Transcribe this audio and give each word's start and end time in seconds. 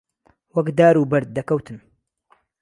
وەک 0.55 0.67
دار 0.79 0.95
و 0.97 1.09
بەرد 1.11 1.29
ده 1.35 1.41
کهوتن 1.47 1.77